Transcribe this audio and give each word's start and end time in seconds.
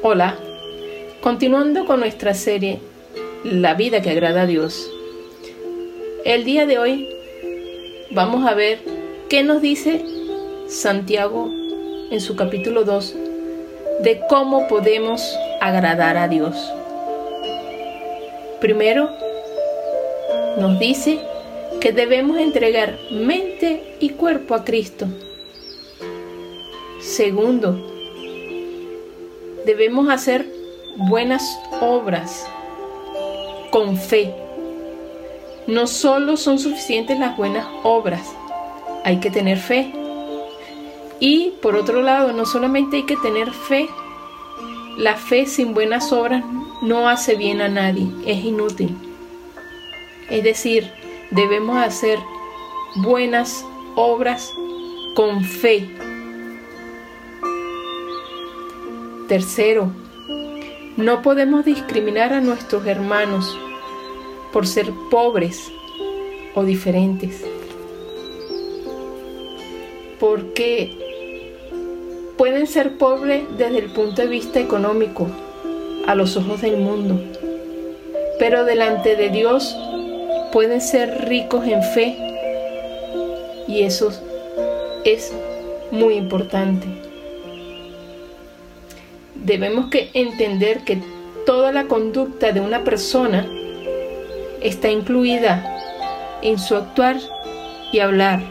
Hola, 0.00 0.36
continuando 1.20 1.84
con 1.84 1.98
nuestra 1.98 2.32
serie 2.32 2.78
La 3.42 3.74
vida 3.74 4.00
que 4.00 4.10
agrada 4.10 4.42
a 4.42 4.46
Dios. 4.46 4.88
El 6.24 6.44
día 6.44 6.66
de 6.66 6.78
hoy 6.78 7.08
vamos 8.12 8.48
a 8.48 8.54
ver 8.54 8.78
qué 9.28 9.42
nos 9.42 9.60
dice 9.60 10.04
Santiago 10.68 11.50
en 12.12 12.20
su 12.20 12.36
capítulo 12.36 12.84
2 12.84 13.16
de 14.02 14.20
cómo 14.28 14.68
podemos 14.68 15.20
agradar 15.60 16.16
a 16.16 16.28
Dios. 16.28 16.72
Primero, 18.60 19.10
nos 20.58 20.78
dice 20.78 21.18
que 21.80 21.90
debemos 21.90 22.38
entregar 22.38 22.96
mente 23.10 23.96
y 23.98 24.10
cuerpo 24.10 24.54
a 24.54 24.64
Cristo. 24.64 25.06
Segundo, 27.00 27.97
debemos 29.68 30.08
hacer 30.08 30.50
buenas 30.96 31.60
obras 31.82 32.46
con 33.70 33.98
fe. 33.98 34.34
No 35.66 35.86
solo 35.86 36.38
son 36.38 36.58
suficientes 36.58 37.18
las 37.18 37.36
buenas 37.36 37.66
obras, 37.82 38.22
hay 39.04 39.20
que 39.20 39.30
tener 39.30 39.58
fe. 39.58 39.92
Y 41.20 41.50
por 41.60 41.76
otro 41.76 42.00
lado, 42.00 42.32
no 42.32 42.46
solamente 42.46 42.96
hay 42.96 43.04
que 43.04 43.18
tener 43.18 43.52
fe, 43.52 43.90
la 44.96 45.16
fe 45.16 45.44
sin 45.44 45.74
buenas 45.74 46.12
obras 46.12 46.42
no 46.80 47.06
hace 47.06 47.34
bien 47.34 47.60
a 47.60 47.68
nadie, 47.68 48.06
es 48.24 48.42
inútil. 48.42 48.96
Es 50.30 50.44
decir, 50.44 50.90
debemos 51.30 51.76
hacer 51.76 52.18
buenas 52.96 53.66
obras 53.96 54.50
con 55.14 55.44
fe. 55.44 55.86
Tercero, 59.28 59.90
no 60.96 61.20
podemos 61.20 61.62
discriminar 61.62 62.32
a 62.32 62.40
nuestros 62.40 62.86
hermanos 62.86 63.58
por 64.54 64.66
ser 64.66 64.90
pobres 65.10 65.70
o 66.54 66.64
diferentes. 66.64 67.44
Porque 70.18 71.44
pueden 72.38 72.66
ser 72.66 72.96
pobres 72.96 73.44
desde 73.58 73.80
el 73.80 73.92
punto 73.92 74.22
de 74.22 74.28
vista 74.28 74.60
económico, 74.60 75.26
a 76.06 76.14
los 76.14 76.38
ojos 76.38 76.62
del 76.62 76.78
mundo, 76.78 77.20
pero 78.38 78.64
delante 78.64 79.14
de 79.14 79.28
Dios 79.28 79.76
pueden 80.52 80.80
ser 80.80 81.28
ricos 81.28 81.66
en 81.66 81.82
fe 81.82 82.16
y 83.68 83.82
eso 83.82 84.10
es 85.04 85.34
muy 85.90 86.14
importante 86.14 87.07
debemos 89.44 89.86
que 89.86 90.10
entender 90.14 90.80
que 90.80 90.98
toda 91.46 91.72
la 91.72 91.84
conducta 91.84 92.52
de 92.52 92.60
una 92.60 92.84
persona 92.84 93.46
está 94.60 94.90
incluida 94.90 95.78
en 96.42 96.58
su 96.58 96.76
actuar 96.76 97.16
y 97.92 98.00
hablar. 98.00 98.42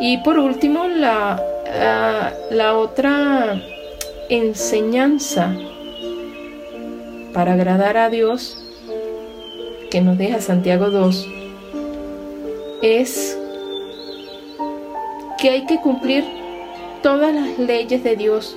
Y 0.00 0.18
por 0.18 0.38
último, 0.38 0.88
la, 0.88 1.42
la, 2.50 2.76
otra 2.76 3.60
enseñanza 4.28 5.54
para 7.32 7.54
agradar 7.54 7.96
a 7.96 8.10
Dios 8.10 8.58
que 9.90 10.00
nos 10.00 10.18
deja 10.18 10.40
Santiago 10.40 10.90
2 10.90 11.28
es 12.82 13.38
que 15.38 15.50
hay 15.50 15.66
que 15.66 15.80
cumplir 15.80 16.43
todas 17.04 17.34
las 17.34 17.58
leyes 17.58 18.02
de 18.02 18.16
Dios. 18.16 18.56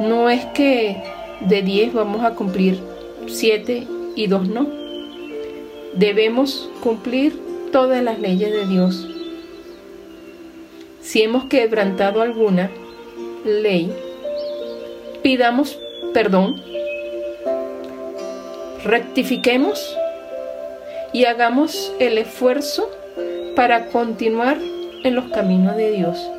No 0.00 0.28
es 0.28 0.44
que 0.46 1.00
de 1.38 1.62
10 1.62 1.94
vamos 1.94 2.24
a 2.24 2.34
cumplir 2.34 2.80
7 3.28 3.86
y 4.16 4.26
2 4.26 4.48
no. 4.48 4.66
Debemos 5.94 6.68
cumplir 6.82 7.38
todas 7.70 8.02
las 8.02 8.18
leyes 8.18 8.50
de 8.50 8.66
Dios. 8.66 9.06
Si 11.00 11.22
hemos 11.22 11.44
quebrantado 11.44 12.22
alguna 12.22 12.68
ley, 13.44 13.92
pidamos 15.22 15.78
perdón, 16.12 16.60
rectifiquemos 18.82 19.96
y 21.12 21.26
hagamos 21.26 21.92
el 22.00 22.18
esfuerzo 22.18 22.90
para 23.54 23.86
continuar 23.90 24.58
en 25.04 25.14
los 25.14 25.26
caminos 25.26 25.76
de 25.76 25.90
Dios. 25.90 26.30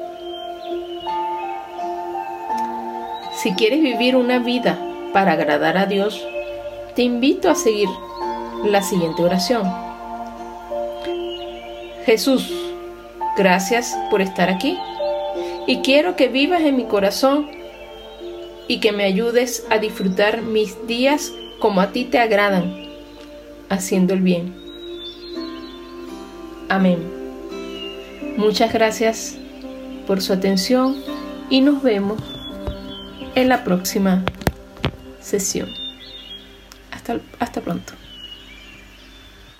Si 3.35 3.53
quieres 3.53 3.81
vivir 3.81 4.15
una 4.15 4.39
vida 4.39 4.79
para 5.11 5.33
agradar 5.33 5.77
a 5.77 5.85
Dios, 5.85 6.25
te 6.95 7.01
invito 7.01 7.49
a 7.49 7.55
seguir 7.55 7.89
la 8.63 8.81
siguiente 8.81 9.21
oración. 9.21 9.69
Jesús, 12.05 12.53
gracias 13.37 13.97
por 14.09 14.21
estar 14.21 14.49
aquí 14.49 14.77
y 15.67 15.77
quiero 15.77 16.15
que 16.15 16.27
vivas 16.27 16.61
en 16.61 16.75
mi 16.75 16.85
corazón 16.85 17.49
y 18.67 18.79
que 18.79 18.91
me 18.91 19.03
ayudes 19.03 19.65
a 19.69 19.77
disfrutar 19.77 20.41
mis 20.41 20.87
días 20.87 21.33
como 21.59 21.81
a 21.81 21.91
ti 21.91 22.05
te 22.05 22.19
agradan, 22.19 22.73
haciendo 23.69 24.13
el 24.13 24.21
bien. 24.21 24.53
Amén. 26.69 27.22
Muchas 28.37 28.73
gracias 28.73 29.35
por 30.07 30.21
su 30.21 30.33
atención 30.33 30.95
y 31.49 31.61
nos 31.61 31.83
vemos 31.83 32.21
en 33.35 33.49
la 33.49 33.63
próxima 33.63 34.23
sesión. 35.21 35.69
Hasta, 36.91 37.19
hasta 37.39 37.61
pronto. 37.61 37.93